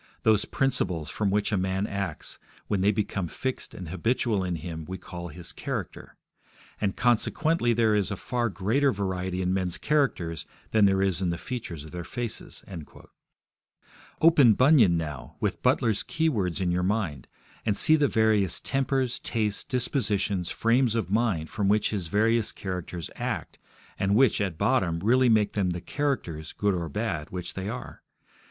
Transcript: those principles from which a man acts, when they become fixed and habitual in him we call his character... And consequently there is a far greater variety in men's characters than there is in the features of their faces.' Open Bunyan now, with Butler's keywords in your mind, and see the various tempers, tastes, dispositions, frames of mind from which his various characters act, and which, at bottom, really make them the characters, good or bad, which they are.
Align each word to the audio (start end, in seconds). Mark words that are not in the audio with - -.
those 0.23 0.45
principles 0.45 1.11
from 1.11 1.29
which 1.29 1.51
a 1.51 1.57
man 1.57 1.85
acts, 1.85 2.39
when 2.67 2.81
they 2.81 2.91
become 2.91 3.27
fixed 3.27 3.75
and 3.75 3.89
habitual 3.89 4.43
in 4.43 4.55
him 4.55 4.83
we 4.87 4.97
call 4.97 5.27
his 5.27 5.51
character... 5.53 6.15
And 6.81 6.95
consequently 6.95 7.71
there 7.73 7.93
is 7.93 8.09
a 8.09 8.15
far 8.15 8.49
greater 8.49 8.91
variety 8.91 9.43
in 9.43 9.53
men's 9.53 9.77
characters 9.77 10.47
than 10.71 10.85
there 10.85 11.03
is 11.03 11.21
in 11.21 11.29
the 11.29 11.37
features 11.37 11.85
of 11.85 11.91
their 11.91 12.03
faces.' 12.03 12.65
Open 14.21 14.53
Bunyan 14.53 14.97
now, 14.97 15.35
with 15.39 15.61
Butler's 15.61 16.01
keywords 16.03 16.59
in 16.59 16.71
your 16.71 16.81
mind, 16.81 17.27
and 17.63 17.77
see 17.77 17.95
the 17.95 18.07
various 18.07 18.59
tempers, 18.59 19.19
tastes, 19.19 19.63
dispositions, 19.63 20.49
frames 20.49 20.95
of 20.95 21.11
mind 21.11 21.51
from 21.51 21.67
which 21.69 21.91
his 21.91 22.07
various 22.07 22.51
characters 22.51 23.11
act, 23.17 23.59
and 23.99 24.15
which, 24.15 24.41
at 24.41 24.57
bottom, 24.57 24.97
really 25.01 25.29
make 25.29 25.53
them 25.53 25.69
the 25.69 25.79
characters, 25.79 26.53
good 26.53 26.73
or 26.73 26.89
bad, 26.89 27.29
which 27.29 27.53
they 27.53 27.69
are. 27.69 28.01